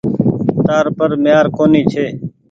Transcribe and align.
تآر 0.65 0.85
پر 0.97 1.09
ميهآر 1.23 1.45
ڪونيٚ 1.57 1.87
ڇي۔ 1.91 2.05